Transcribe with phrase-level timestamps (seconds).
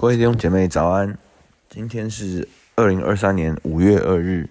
[0.00, 1.18] 各位弟兄姐妹早安，
[1.68, 4.48] 今天是二零二三年五月二日，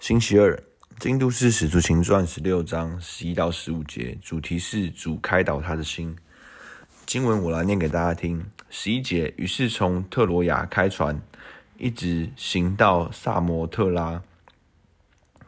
[0.00, 0.60] 星期二。
[0.98, 6.16] 经读是使徒行传十六章十一到十五节，主题是主开导他的心。
[7.06, 8.44] 经文我来念给大家听。
[8.68, 11.22] 十一节，于是从特罗亚开船，
[11.78, 14.20] 一直行到萨摩特拉。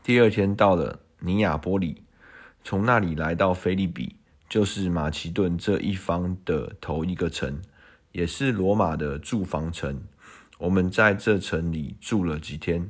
[0.04, 2.04] 第二天到了尼亚波里，
[2.62, 4.14] 从那里来到菲利比，
[4.48, 7.60] 就是马其顿这一方的头一个城。
[8.12, 10.02] 也是罗马的住房城，
[10.58, 12.88] 我们在这城里住了几天。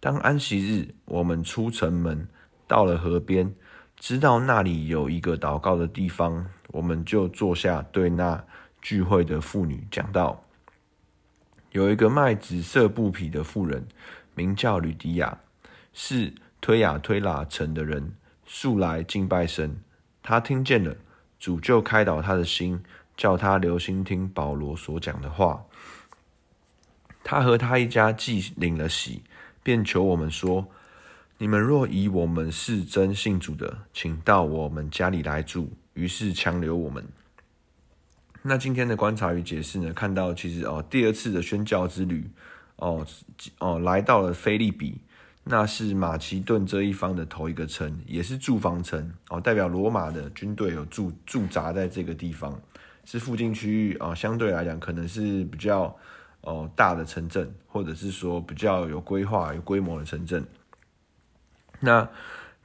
[0.00, 2.28] 当安息日，我们出城门，
[2.66, 3.52] 到了河边，
[3.98, 8.44] 知道那里有一个祷告的地方，我们就坐下，对那
[8.80, 10.44] 聚会的妇女讲道。
[11.72, 13.86] 有一个卖紫色布匹的妇人，
[14.34, 15.38] 名叫吕迪亚，
[15.92, 18.12] 是推雅推喇城的人，
[18.46, 19.80] 素来敬拜神。
[20.22, 20.96] 她听见了，
[21.38, 22.82] 主就开导她的心。
[23.18, 25.66] 叫他留心听保罗所讲的话。
[27.22, 29.22] 他和他一家既领了喜，
[29.62, 30.66] 便求我们说
[31.36, 37.04] ：“你们若以我们是真信主的，请到我们家里来住。”于是强留我们。
[38.40, 39.92] 那今天的观察与解释呢？
[39.92, 42.30] 看到其实哦，第二次的宣教之旅
[42.76, 43.04] 哦
[43.58, 45.00] 哦，来到了菲利比，
[45.42, 52.58] 那是马其顿这一方的头一个城，也是驻防城哦，代表罗马的军队有驻驻扎在这个地方。
[53.10, 55.96] 是附近区域啊，相对来讲可能是比较
[56.42, 60.44] 哦大的城镇，或者是说比较有规划、有规模的城镇。
[61.80, 62.06] 那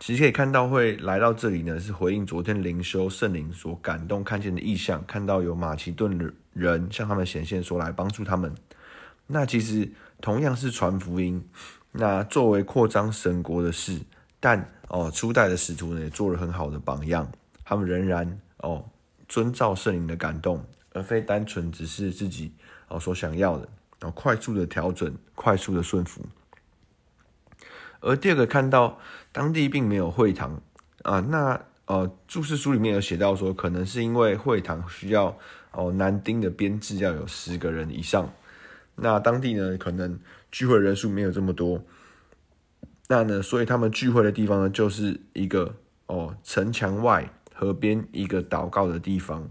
[0.02, 8.54] 其实可以看到会来到这里呢，是回应昨天灵修圣灵所感动看见的异象，看到有马其顿人向他们显现，说来帮助他们。
[9.28, 11.42] 那其实同样是传福音，
[11.94, 13.98] 那作为扩张神国的事，
[14.42, 17.32] 但哦初代的使徒呢也做了很好的榜样，
[17.64, 18.84] 他们仍然哦。
[19.34, 22.54] 遵照圣灵的感动，而非单纯只是自己
[22.88, 23.68] 哦所想要的，
[24.00, 26.24] 然后快速的调整，快速的顺服。
[28.00, 29.00] 而第二个看到
[29.32, 30.62] 当地并没有会堂
[31.02, 35.36] 啊，那呃注释书里面有写到说，可能是因为会堂需要
[35.72, 38.32] 哦男丁的编制要有十个人以上，
[38.98, 40.20] 那当地呢可能
[40.52, 41.84] 聚会人数没有这么多，
[43.08, 45.74] 那呢所以他们聚会的地方呢就是一个
[46.06, 47.34] 哦城墙外。
[47.64, 49.50] 河边一个祷告的地方。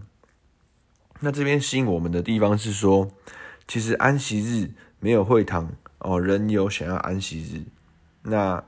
[1.19, 3.09] 那这边吸引我们的地方是说，
[3.67, 4.69] 其实安息日
[4.99, 7.63] 没有会堂哦，人有想要安息日。
[8.21, 8.63] 那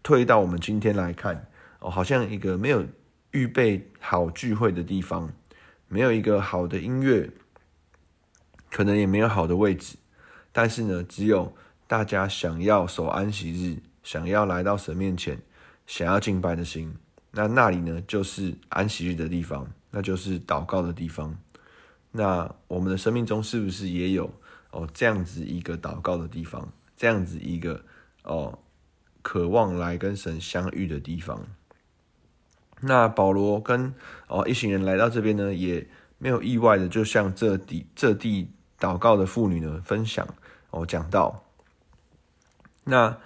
[0.00, 1.48] 退到我们今天来看
[1.80, 2.86] 哦，好像一个没有
[3.32, 5.32] 预备好聚会的地方，
[5.88, 7.28] 没有一个好的音乐，
[8.70, 9.96] 可能也没有好的位置。
[10.52, 11.52] 但是呢，只有
[11.88, 15.42] 大家想要守安息日，想要来到神面前，
[15.84, 16.94] 想要敬拜的心。
[17.36, 21.36] 那那里呢，就是安息日的地方，那就是祷告的地方。
[22.12, 24.32] 那我们的生命中是不是也有
[24.70, 27.84] 哦这样子一个祷告的地方，这样子一个
[28.22, 28.56] 哦
[29.20, 31.44] 渴望来跟神相遇的地方？
[32.80, 33.92] 那保罗跟
[34.28, 35.84] 哦一行人来到这边呢，也
[36.18, 40.24] 没有意外的，就像这地这地祷告的妇女呢分享
[40.70, 41.42] 哦讲到
[42.84, 43.18] 那。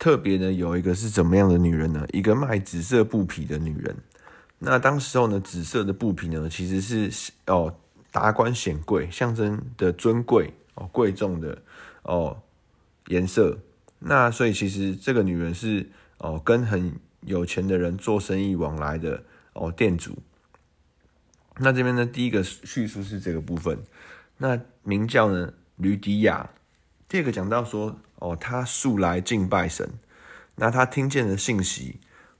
[0.00, 2.06] 特别呢，有一个是怎么样的女人呢？
[2.10, 3.94] 一个卖紫色布匹的女人。
[4.58, 7.76] 那当时候呢，紫色的布匹呢，其实是哦
[8.10, 11.60] 达官显贵，象征的尊贵哦贵重的
[12.02, 12.40] 哦
[13.08, 13.58] 颜色。
[13.98, 16.94] 那所以其实这个女人是哦跟很
[17.26, 19.22] 有钱的人做生意往来的
[19.52, 20.16] 哦店主。
[21.58, 23.78] 那这边呢，第一个叙述是这个部分。
[24.38, 26.48] 那名叫呢吕迪亚。
[27.06, 27.98] 第二个讲到说。
[28.20, 29.90] 哦，他素来敬拜神，
[30.54, 31.98] 那他听见了信息，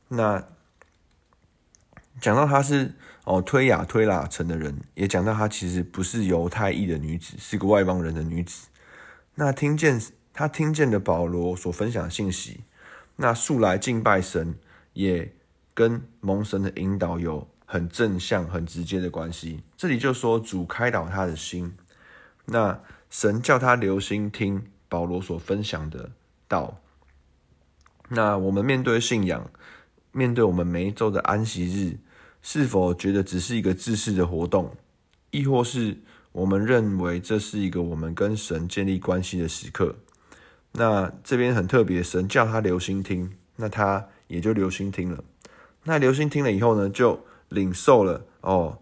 [0.09, 0.45] 那
[2.21, 8.69] 讲到他是哦推雅推喇城的人，也讲到他其实不是犹太裔的女子，是个外邦人的女子。
[9.37, 9.99] 那听见
[10.35, 12.61] 他听见的保罗所分享的信息，
[13.17, 14.55] 那素来敬拜神，
[14.93, 15.33] 也
[15.73, 19.63] 跟蒙神的引导有很正向、很直接的关系。
[19.79, 21.75] 这里就说主开导他的心，
[22.45, 24.67] 那神叫他留心听。
[24.91, 26.11] 保罗所分享的
[26.49, 26.81] 道，
[28.09, 29.49] 那我们面对信仰，
[30.11, 31.97] 面对我们每一周的安息日，
[32.43, 34.75] 是否觉得只是一个自私的活动，
[35.31, 35.97] 亦或是
[36.33, 39.95] 我们认为这是一个我们跟神建立关系的时刻？
[40.73, 45.23] 那这边很特别，神叫他留心听，那他也就留心听了。
[45.85, 48.81] 那留心听了以后呢，就领受了哦，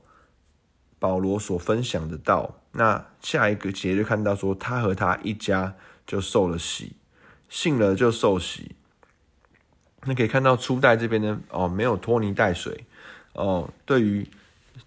[0.98, 2.62] 保罗所分享的道。
[2.72, 5.74] 那下一个节就看到说，他和他一家。
[6.08, 6.96] 就受了洗，
[7.48, 8.72] 信了就受洗。
[10.04, 12.84] 那可以看到初代这边呢，哦，没有拖泥带水，
[13.34, 14.26] 哦，对于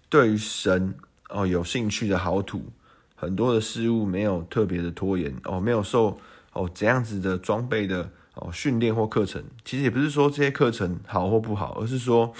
[0.08, 0.94] 对于神
[1.28, 2.64] 哦有兴趣的好土
[3.14, 6.18] 很多的事物没有特别的拖延哦，没有受
[6.54, 9.44] 哦怎样子的装备的哦训练或课程。
[9.64, 12.34] 其实也不是说这些课程好或不好，而是说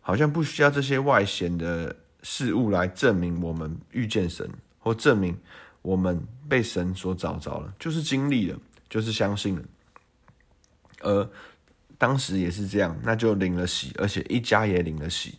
[0.00, 4.48] 好像不需要这些外显的事物来证明我们遇见神，
[4.78, 5.36] 或证明
[5.82, 8.58] 我们被神所找着了，就是经历了，
[8.88, 9.62] 就是相信了。
[11.00, 11.28] 而
[11.98, 15.38] 当时也是这样，那就领了喜，而且一家也领了喜。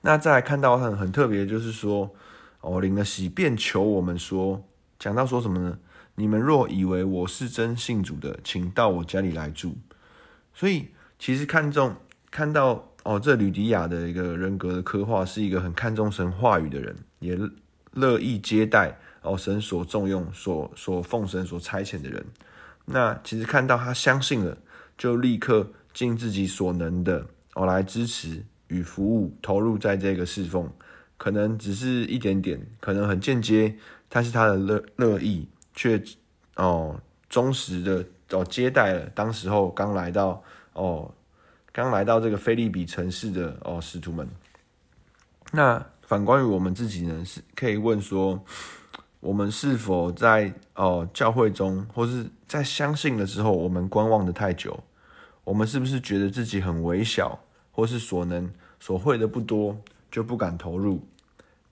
[0.00, 2.14] 那再来看到很很特别，就是说，
[2.62, 4.66] 哦，领了喜便求我们说，
[4.98, 5.78] 讲到说什么呢？
[6.14, 9.76] 你们若以为我是真信主的，请到我家里来住。
[10.54, 11.94] 所以其实看重
[12.30, 17.38] 看到哦，这吕迪亚的一个人格的刻画，是一个很看重神话语的人，也
[17.92, 22.24] 乐意接待哦神所重用、所所奉神所差遣的人。
[22.84, 24.56] 那其实看到他相信了。
[24.98, 27.24] 就立刻尽自己所能的
[27.54, 30.70] 哦来支持与服务，投入在这个侍奉，
[31.16, 33.74] 可能只是一点点，可能很间接，
[34.10, 35.98] 但是他的乐乐意却
[36.56, 37.00] 哦
[37.30, 38.04] 忠实的
[38.36, 40.44] 哦接待了当时候刚来到
[40.74, 41.10] 哦
[41.72, 44.28] 刚来到这个腓立比城市的哦使徒们。
[45.50, 48.38] 那反观于我们自己呢，是可以问说，
[49.20, 54.82] 我们是否在哦教会中，或是在相信的时候，我们观望的太久？
[55.44, 57.38] 我们是不是觉得自己很微小，
[57.70, 59.76] 或是所能所会的不多，
[60.10, 61.00] 就不敢投入？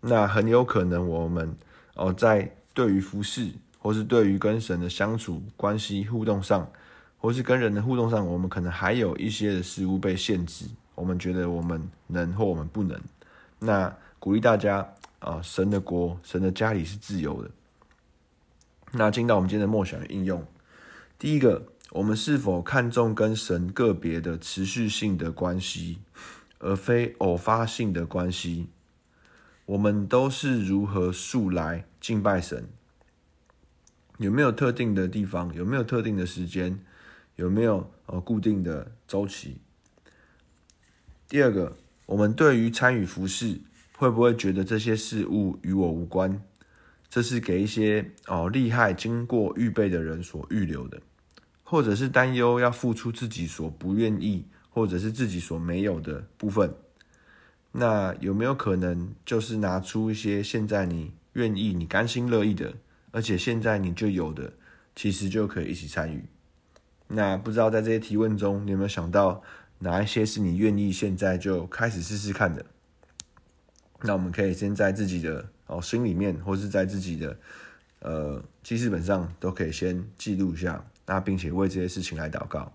[0.00, 1.56] 那很有可能我们
[1.94, 6.70] 哦，在对于服侍，或是对于跟神的相处关系互动上，
[7.18, 10.66] 或是跟人的互动上，我们可能还有一些的事物被限制。
[10.94, 13.00] 我们觉得我们能或我们不能。
[13.58, 14.86] 那鼓励大家
[15.18, 17.50] 啊，神的国、神的家里是自由的。
[18.92, 20.46] 那进到我们今天的默想应用，
[21.18, 21.66] 第一个。
[21.92, 26.00] 我们是否看重跟神个别的持续性的关系，
[26.58, 28.68] 而非偶发性的关系？
[29.64, 32.68] 我们都是如何素来敬拜神？
[34.18, 35.50] 有没有特定的地方？
[35.54, 36.78] 有没有特定的时间？
[37.36, 39.56] 有没有呃固定的周期？
[41.26, 41.74] 第二个，
[42.04, 43.62] 我们对于参与服事，
[43.98, 46.40] 会不会觉得这些事物与我无关？
[47.10, 51.00] 这是给一些哦厉害、经过预备的人所预留的。
[51.64, 56.72] 或者是担忧要付出自己所不愿意，或者是自己所没有的部分，
[57.72, 62.72] 那有没有可能就是拿出一些现在你愿意、你甘心乐意的，
[63.10, 64.50] 而且现在你就有的，
[64.96, 66.24] 其实就可以一起参与？
[67.08, 69.42] 那不知道在这些提问中，你有没有想到
[69.80, 72.64] 哪一些是你愿意现在就开始试试看的？
[74.02, 77.36] 那我们可以先在自己的哦心里面，或是在自己的
[78.00, 80.84] 呃记事本上，都可以先记录一下。
[81.06, 82.70] 那并且为这些事情来祷告。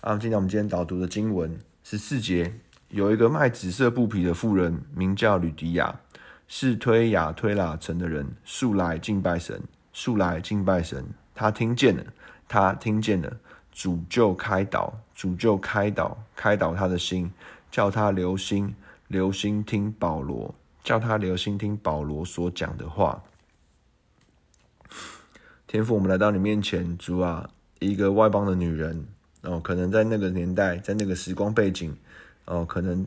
[0.00, 2.54] 啊，今天我们今天导读的经文十四节，
[2.88, 6.00] 有一个卖紫色布匹的妇人，名叫吕迪亚，
[6.48, 9.62] 是推雅推喇城的人，素来敬拜神，
[9.92, 11.04] 素来敬拜神。
[11.34, 12.04] 他听见了，
[12.48, 13.36] 他听见了，
[13.70, 17.30] 主就开导，主就开导，开导他的心，
[17.70, 18.74] 叫他留心，
[19.10, 20.54] 留心听保罗，
[20.84, 23.24] 叫他留心听保罗所讲的话。
[25.66, 29.04] 天父，我们来到你面前，主啊，一个外邦的女人
[29.42, 31.96] 哦，可能在那个年代，在那个时光背景
[32.44, 33.04] 哦，可能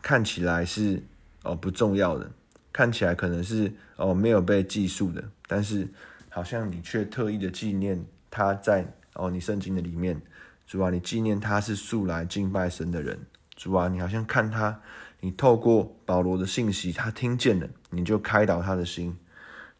[0.00, 1.02] 看起来是
[1.42, 2.30] 哦不重要的，
[2.72, 5.86] 看起来可能是哦没有被记述的，但是
[6.30, 10.18] 好像你却特意的纪念她在哦你圣经的里面，
[10.66, 13.18] 主啊，你纪念她是素来敬拜神的人，
[13.54, 14.80] 主啊，你好像看她，
[15.24, 19.16] 你透过保罗的信息，他听见了，你就开导他的心。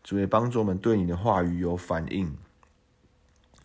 [0.05, 2.37] 主也帮助我们对你的话语有反应，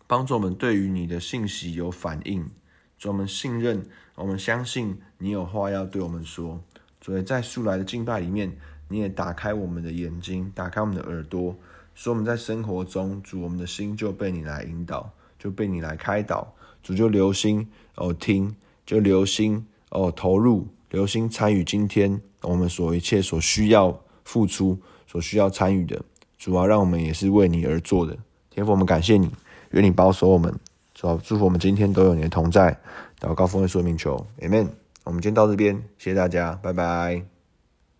[0.08, 2.50] 帮助我们对于你的信息有反应。
[2.98, 6.60] 主，我们信任，我们相信你有话要对我们说。
[7.00, 8.58] 主也在素来的敬拜里面，
[8.88, 11.54] 你也打开我们的眼睛，打开我们的耳朵，
[11.94, 16.52] 使我们在生活中，主，我们的心就被你来引导，就被你来开导。
[16.82, 26.00] 主就留心哦听，就留心哦投入，留心参与今天我们所一切所需要付出、所需要参与的。
[26.38, 28.16] 主要，让我们也是为你而做的。
[28.50, 29.30] 天父，我们感谢你，
[29.72, 30.54] 愿你保守我们。
[30.94, 32.76] 主啊，祝福我们今天都有你的同在。
[33.20, 34.68] 祷告奉耶稣名求，Amen。
[35.04, 37.37] 我们今天到这边，谢谢大家，拜拜。